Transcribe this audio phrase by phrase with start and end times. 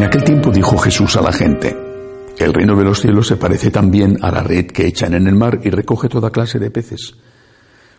[0.00, 1.76] En aquel tiempo dijo Jesús a la gente,
[2.38, 5.34] el reino de los cielos se parece también a la red que echan en el
[5.34, 7.16] mar y recoge toda clase de peces.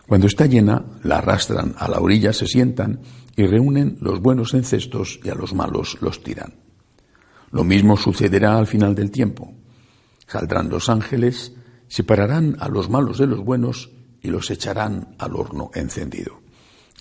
[0.08, 3.02] Cuando está llena, la arrastran a la orilla, se sientan
[3.36, 6.54] y reúnen los buenos en cestos y a los malos los tiran.
[7.52, 9.54] Lo mismo sucederá al final del tiempo.
[10.26, 11.52] Saldrán los ángeles,
[11.86, 16.40] separarán a los malos de los buenos y los echarán al horno encendido.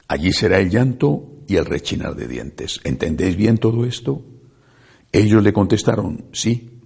[0.07, 2.79] Allí será el llanto y el rechinar de dientes.
[2.83, 4.27] ¿Entendéis bien todo esto?
[5.11, 6.79] Ellos le contestaron, sí.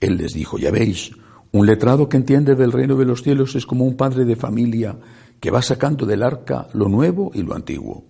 [0.00, 1.12] Él les dijo, ya veis,
[1.52, 4.98] un letrado que entiende del reino de los cielos es como un padre de familia
[5.40, 8.04] que va sacando del arca lo nuevo y lo antiguo.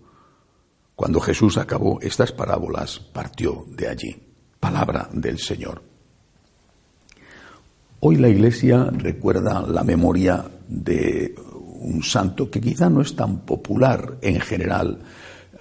[0.96, 4.16] Cuando Jesús acabó estas parábolas, partió de allí.
[4.60, 5.82] Palabra del Señor.
[8.00, 11.34] Hoy la Iglesia recuerda la memoria de
[11.80, 15.00] un santo que quizá no es tan popular en general,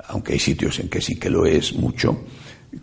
[0.08, 2.22] aunque hay sitios en que sí que lo es mucho,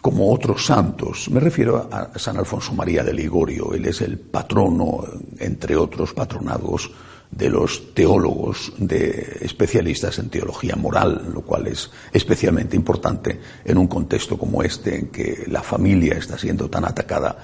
[0.00, 1.28] como otros santos.
[1.30, 3.72] Me refiero a San Alfonso María de Ligorio.
[3.74, 5.04] Él es el patrono,
[5.38, 6.90] entre otros patronados,
[7.30, 13.86] de los teólogos, de especialistas en teología moral, lo cual es especialmente importante en un
[13.86, 17.38] contexto como este, en que la familia está siendo tan atacada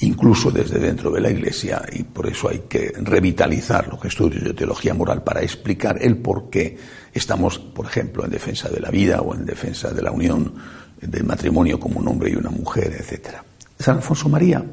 [0.00, 4.54] incluso desde dentro de la Iglesia, y por eso hay que revitalizar los estudios de
[4.54, 6.76] teología moral para explicar el por qué
[7.12, 10.54] estamos, por ejemplo, en defensa de la vida o en defensa de la unión
[11.02, 13.36] del matrimonio como un hombre y una mujer, etc.
[13.78, 14.64] San Alfonso María,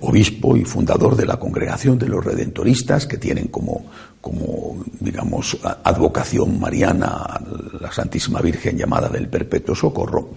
[0.00, 3.84] obispo y fundador de la congregación de los redentoristas, que tienen como,
[4.20, 7.42] como digamos, advocación mariana a
[7.80, 10.30] la Santísima Virgen llamada del Perpetuo Socorro,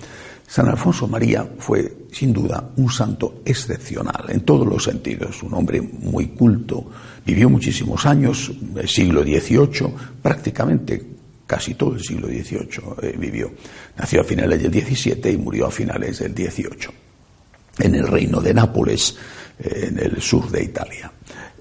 [0.48, 5.82] San Alfonso María fue, sin duda, un santo excepcional en todos los sentidos, un hombre
[5.82, 6.86] muy culto,
[7.26, 11.15] vivió muchísimos años, el siglo XVIII, prácticamente
[11.46, 12.68] casi todo el siglo XVIII
[13.02, 13.52] eh, vivió.
[13.98, 16.90] Nació a finales del XVII y murió a finales del XVIII,
[17.80, 19.16] en el reino de Nápoles,
[19.59, 21.12] eh, en el sur de Italia.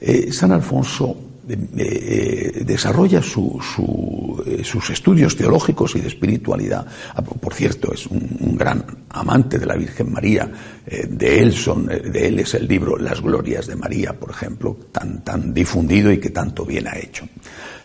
[0.01, 1.17] Eh, San Alfonso
[1.47, 6.87] desarrolla eh, sus estudios teológicos y de espiritualidad.
[7.15, 10.51] Ah, por cierto, es un, gran amante de la Virgen María.
[10.87, 14.77] Eh, de él son, de él es el libro Las Glorias de María, por ejemplo,
[14.93, 17.27] tan, tan difundido y que tanto bien ha hecho.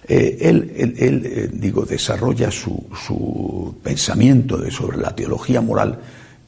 [0.07, 5.99] él, él, digo, desarrolla su, su pensamiento sobre la teología moral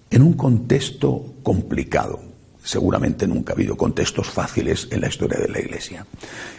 [0.10, 2.32] en un contexto complicado
[2.64, 6.06] seguramente nunca ha habido contextos fáciles en la historia de la Iglesia.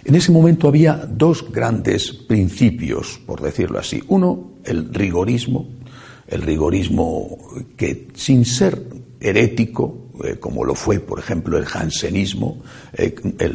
[0.04, 4.02] En ese momento había dos grandes principios, por decirlo así.
[4.08, 5.68] Uno, el rigorismo,
[6.32, 7.38] el rigorismo
[7.76, 8.82] que sin ser
[9.20, 12.62] herético, eh, como lo fue, por ejemplo, el jansenismo,
[12.94, 13.14] eh,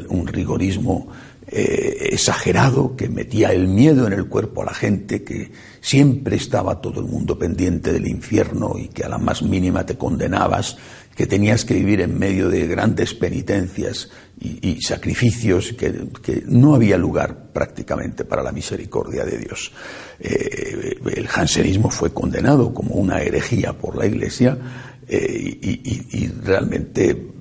[0.10, 1.08] un rigorismo
[1.50, 5.52] eh, exagerado que metía el miedo en el cuerpo a la gente, que
[5.82, 9.98] siempre estaba todo el mundo pendiente del infierno y que a la más mínima te
[9.98, 10.78] condenabas
[11.18, 14.08] que tenías que vivir en medio de grandes penitencias
[14.40, 19.72] y, sacrificios, que, no había lugar prácticamente para la misericordia de Dios.
[20.20, 24.60] Eh, el jansenismo fue condenado como una herejía por la Iglesia
[25.08, 27.32] eh, y, realmente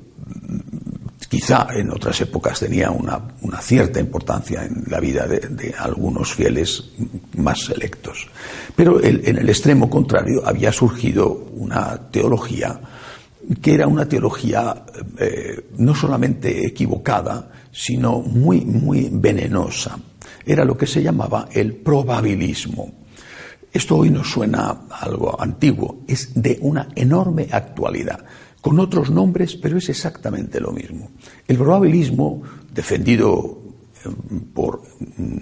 [1.28, 3.28] quizá en otras épocas tenía una,
[3.60, 6.92] cierta importancia en la vida de, algunos fieles
[7.36, 8.26] más selectos.
[8.74, 12.80] Pero en el extremo contrario había surgido una teología
[13.60, 14.84] que era una teología
[15.18, 19.98] eh, no solamente equivocada, sino muy, muy venenosa.
[20.44, 22.92] Era lo que se llamaba el probabilismo.
[23.72, 28.24] Esto hoy nos suena algo antiguo, es de una enorme actualidad,
[28.60, 31.10] con otros nombres, pero es exactamente lo mismo.
[31.46, 32.42] El probabilismo,
[32.72, 33.60] defendido
[34.04, 34.08] eh,
[34.54, 34.82] por,
[35.18, 35.36] mm,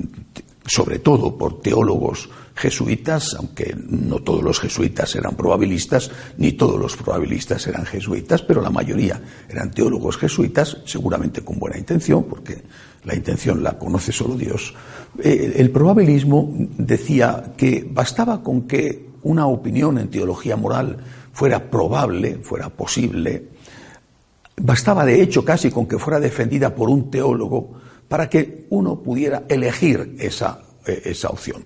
[0.67, 6.97] sobre todo por teólogos jesuitas, aunque no todos los jesuitas eran probabilistas, ni todos los
[6.97, 12.63] probabilistas eran jesuitas, pero la mayoría eran teólogos jesuitas, seguramente con buena intención, porque
[13.05, 14.75] la intención la conoce solo Dios.
[15.23, 20.99] Eh, el probabilismo decía que bastaba con que una opinión en teología moral
[21.33, 23.49] fuera probable, fuera posible,
[24.57, 29.45] bastaba de hecho casi con que fuera defendida por un teólogo para que uno pudiera
[29.49, 31.65] elegir esa, eh, esa opción.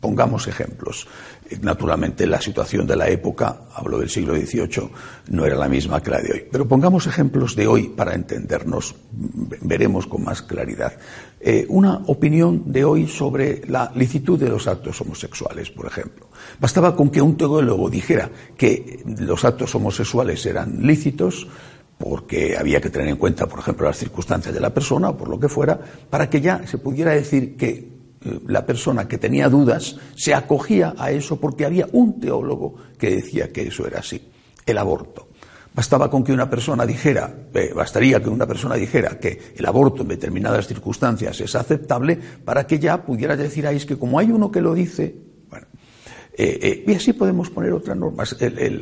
[0.00, 1.06] Pongamos ejemplos.
[1.48, 4.90] Eh, naturalmente la situación de la época, hablo del siglo XVIII,
[5.28, 6.44] no era la misma que la de hoy.
[6.50, 10.92] Pero pongamos ejemplos de hoy para entendernos, veremos con más claridad.
[11.40, 16.28] Eh, una opinión de hoy sobre la licitud de los actos homosexuales, por ejemplo.
[16.60, 21.48] Bastaba con que un teólogo dijera que los actos homosexuales eran lícitos,
[22.02, 25.28] porque había que tener en cuenta, por ejemplo, las circunstancias de la persona o por
[25.28, 25.78] lo que fuera,
[26.10, 27.92] para que ya se pudiera decir que
[28.48, 33.52] la persona que tenía dudas se acogía a eso porque había un teólogo que decía
[33.52, 34.20] que eso era así,
[34.66, 35.28] el aborto.
[35.72, 40.02] Bastaba con que una persona dijera, eh, bastaría que una persona dijera que el aborto
[40.02, 44.32] en determinadas circunstancias es aceptable para que ya pudiera decir, ahí es que como hay
[44.32, 45.14] uno que lo dice,
[46.34, 48.34] eh, eh, y así podemos poner otras normas.
[48.40, 48.78] eh,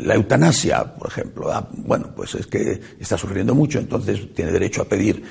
[0.00, 4.82] la eutanasia, por ejemplo, ah, bueno, pues es que está sufriendo mucho, entonces tiene derecho
[4.82, 5.22] a pedir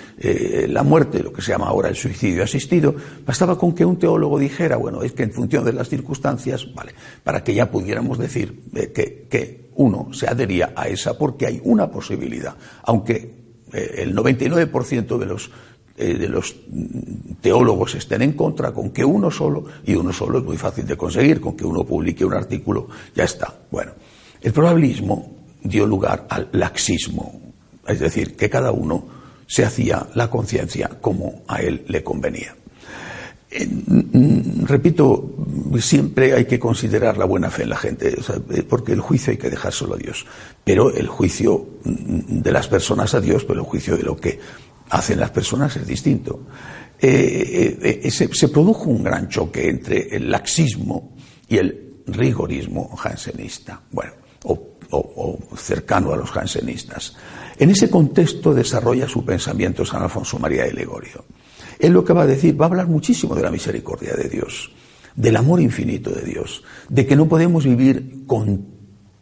[0.68, 2.96] la muerte, lo que se llama ahora el suicidio asistido.
[3.26, 6.94] Bastaba con que un teólogo dijera, bueno, es que en función de las circunstancias, vale,
[7.24, 8.64] para que ya pudiéramos decir
[8.94, 13.36] que, que uno se adhería a esa porque hay una posibilidad, aunque
[13.72, 15.52] el 99% de los
[15.96, 16.56] de los
[17.42, 20.98] teólogos estén en contra, con que uno solo, y uno solo es muy fácil de
[20.98, 23.54] conseguir, con que uno publique un artículo, ya está.
[23.72, 23.92] Bueno,
[24.42, 27.42] el probabilismo dio lugar al laxismo,
[27.88, 32.56] es decir, que cada uno se hacía la conciencia como a él le convenía.
[34.68, 35.34] repito,
[35.80, 39.38] siempre hay que considerar la buena fe en la gente, eh, porque el juicio hay
[39.38, 40.26] que dejárselo a Dios,
[40.64, 44.40] pero el juicio de las personas a Dios, pero el juicio de lo que
[44.92, 46.42] hacen las personas es distinto.
[47.02, 51.16] Eh, eh, eh, se, produjo un gran choque entre el laxismo
[51.48, 54.14] y el rigorismo jansenista, bueno,
[54.44, 57.16] o, cercano a los jansenistas.
[57.58, 61.24] En ese contexto desarrolla su pensamiento San Alfonso María de Legorio.
[61.78, 64.72] Él lo que va a decir, va a hablar muchísimo de la misericordia de Dios,
[65.16, 68.66] del amor infinito de Dios, de que no podemos vivir con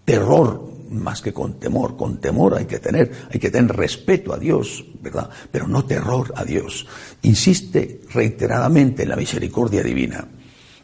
[0.05, 1.97] terror más que con temor.
[1.97, 5.29] Con temor hay que tener, hay que tener respeto a Dios, ¿verdad?
[5.51, 6.85] Pero no terror a Dios.
[7.21, 10.27] Insiste reiteradamente en la misericordia divina.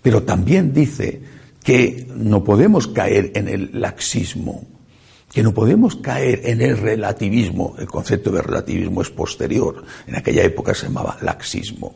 [0.01, 1.21] Pero también dice
[1.63, 4.67] que no podemos caer en el laxismo,
[5.31, 7.75] que no podemos caer en el relativismo.
[7.79, 9.83] El concepto de relativismo es posterior.
[10.05, 11.95] En aquella época se llamaba laxismo.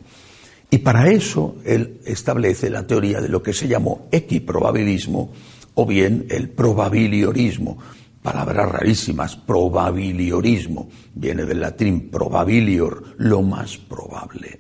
[0.69, 5.31] Y para eso él establece la teoría de lo que se llamó equiprobabilismo
[5.79, 7.77] o bien el probabiliorismo,
[8.23, 14.59] palabras rarísimas, probabiliorismo, viene del latín probabilior, lo más probable.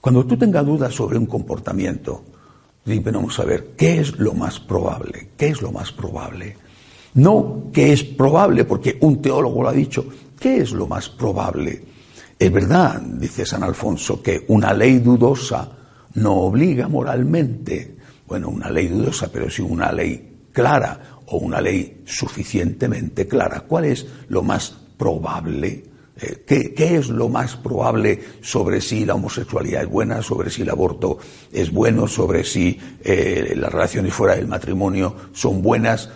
[0.00, 2.24] Cuando tú tengas dudas sobre un comportamiento,
[2.82, 5.32] dime, vamos a ver, ¿qué es lo más probable?
[5.36, 6.56] ¿Qué es lo más probable?
[7.12, 10.06] No qué es probable, porque un teólogo lo ha dicho,
[10.40, 11.84] ¿qué es lo más probable?
[12.38, 15.70] Es verdad, dice San Alfonso, que una ley dudosa
[16.14, 22.02] no obliga moralmente, bueno, una ley dudosa, pero sí una ley clara o una ley
[22.04, 23.60] suficientemente clara.
[23.60, 25.84] ¿Cuál es lo más probable?
[26.20, 30.70] Eh, ¿qué, es lo más probable sobre si la homosexualidad es buena, sobre si el
[30.70, 31.18] aborto
[31.52, 36.10] es bueno, sobre si eh, las relaciones fuera del matrimonio son buenas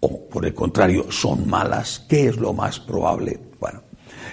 [0.00, 2.06] o por el contrario son malas?
[2.08, 3.38] ¿Qué es lo más probable?
[3.60, 3.82] Bueno,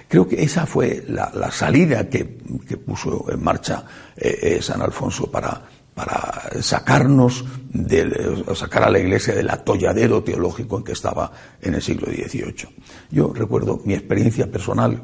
[0.08, 3.84] creo que esa fue la, salida que, puso en marcha
[4.16, 7.44] eh, San Alfonso para para sacarnos,
[7.74, 11.30] de, sacar a la Iglesia del atolladero teológico en que estaba
[11.62, 12.70] en el siglo XVIII.
[13.12, 15.04] Yo recuerdo mi experiencia personal,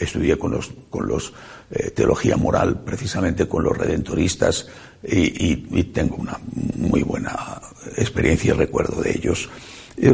[0.00, 1.32] estudié con los, con los
[1.70, 4.66] eh, teología moral, precisamente con los redentoristas,
[5.04, 6.36] y, tengo una
[6.76, 7.60] muy buena
[7.96, 9.48] experiencia y recuerdo de ellos.
[9.96, 10.12] Eh,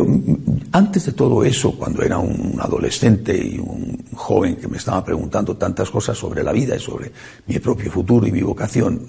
[0.72, 5.56] antes de todo eso, cuando era un adolescente y un joven que me estaba preguntando
[5.56, 7.12] tantas cosas sobre la vida y sobre
[7.46, 9.06] mi propio futuro y mi vocación,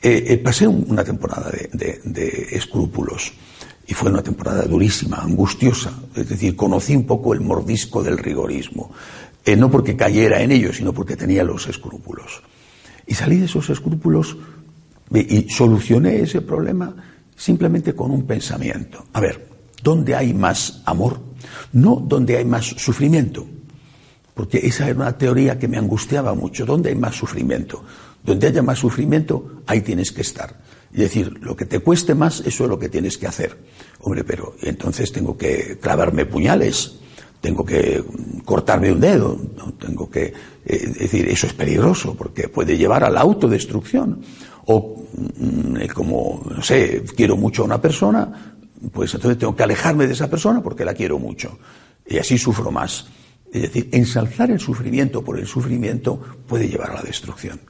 [0.00, 3.32] eh, eh, pasé una temporada de, escrúpulos
[3.86, 5.92] y fue una temporada durísima, angustiosa.
[6.14, 8.92] Es decir, conocí un poco el mordisco del rigorismo.
[9.44, 12.42] Eh, no porque cayera en ello, sino porque tenía los escrúpulos.
[13.06, 14.36] Y salí de esos escrúpulos
[15.10, 16.94] y solucioné ese problema
[17.34, 19.06] simplemente con un pensamiento.
[19.14, 19.48] A ver,
[19.82, 21.18] ¿dónde hay más amor?
[21.72, 23.46] No donde hay más sufrimiento.
[24.34, 26.66] Porque esa era una teoría que me angustiaba mucho.
[26.66, 27.82] ¿Dónde hay más sufrimiento?
[28.28, 30.54] Donde haya más sufrimiento, ahí tienes que estar.
[30.92, 33.56] Es decir, lo que te cueste más, eso es lo que tienes que hacer.
[34.00, 36.98] Hombre, pero entonces tengo que clavarme puñales,
[37.40, 38.02] tengo que
[38.44, 39.38] cortarme un dedo,
[39.78, 40.32] tengo que
[40.64, 44.22] eh, decir, eso es peligroso porque puede llevar a la autodestrucción.
[44.66, 48.56] O mm, eh, como, no sé, quiero mucho a una persona,
[48.92, 51.58] pues entonces tengo que alejarme de esa persona porque la quiero mucho.
[52.06, 53.06] Y así sufro más.
[53.52, 57.60] Es decir, ensalzar el sufrimiento por el sufrimiento puede llevar a la destrucción.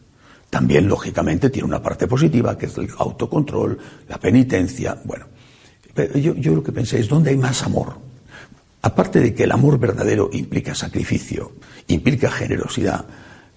[0.50, 3.78] También, lógicamente, tiene una parte positiva, que es el autocontrol,
[4.08, 4.98] la penitencia.
[5.04, 5.26] Bueno,
[6.14, 7.98] yo, yo lo que pensé es, ¿dónde hay más amor?
[8.82, 11.52] Aparte de que el amor verdadero implica sacrificio,
[11.88, 13.04] implica generosidad,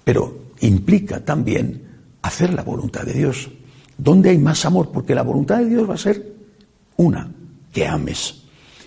[0.03, 1.83] pero implica también
[2.21, 3.49] hacer la voluntad de Dios.
[3.97, 4.91] ¿Dónde hay más amor?
[4.91, 6.33] Porque la voluntad de Dios va a ser
[6.97, 7.31] una,
[7.71, 8.40] que ames.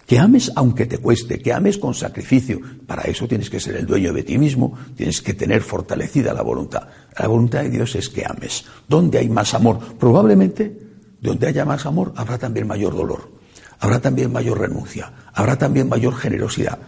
[0.07, 2.61] Que ames aunque te cueste, que ames con sacrificio.
[2.87, 6.43] Para eso tienes que ser el dueño de ti mismo, tienes que tener fortalecida la
[6.43, 6.83] voluntad.
[7.19, 8.65] La voluntad de Dios es que ames.
[8.89, 9.79] ¿Dónde hay más amor?
[9.99, 10.79] Probablemente,
[11.21, 13.33] donde haya más amor, habrá también mayor dolor.
[13.81, 16.79] habrá también mayor renuncia, habrá también mayor generosidad,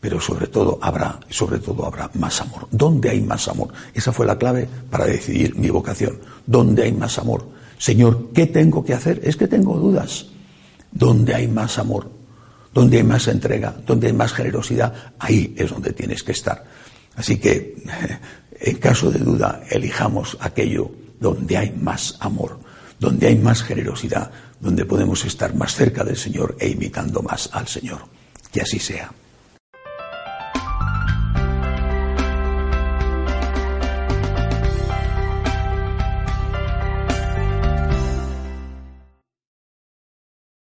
[0.00, 2.68] pero sobre todo habrá, sobre todo habrá más amor.
[2.70, 3.68] ¿Dónde hay más amor?
[3.92, 6.18] Esa fue la clave para decidir mi vocación.
[6.46, 7.46] ¿Dónde hay más amor?
[7.78, 9.20] Señor, ¿qué tengo que hacer?
[9.24, 10.26] Es que tengo dudas.
[10.90, 12.17] ¿Dónde hay más amor?
[12.72, 13.74] ¿Dónde hay más entrega?
[13.86, 14.92] ¿Dónde hay más generosidad?
[15.18, 16.64] Ahí es donde tienes que estar.
[17.16, 17.76] Así que,
[18.60, 22.60] en caso de duda, elijamos aquello donde hay más amor,
[22.98, 27.66] donde hay más generosidad, donde podemos estar más cerca del Señor e imitando más al
[27.66, 28.00] Señor.
[28.52, 29.12] Que así sea.